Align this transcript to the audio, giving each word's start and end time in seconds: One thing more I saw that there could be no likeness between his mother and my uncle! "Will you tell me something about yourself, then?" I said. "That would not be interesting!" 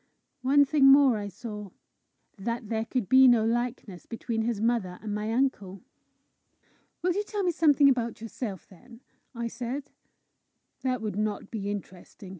One 0.41 0.65
thing 0.65 0.85
more 0.85 1.17
I 1.19 1.27
saw 1.27 1.69
that 2.35 2.69
there 2.69 2.85
could 2.85 3.07
be 3.07 3.27
no 3.27 3.45
likeness 3.45 4.07
between 4.07 4.41
his 4.41 4.59
mother 4.59 4.97
and 4.99 5.13
my 5.13 5.31
uncle! 5.31 5.83
"Will 7.03 7.13
you 7.13 7.23
tell 7.23 7.43
me 7.43 7.51
something 7.51 7.87
about 7.87 8.19
yourself, 8.19 8.67
then?" 8.67 9.01
I 9.35 9.45
said. 9.45 9.91
"That 10.81 11.01
would 11.03 11.17
not 11.17 11.51
be 11.51 11.69
interesting!" 11.69 12.29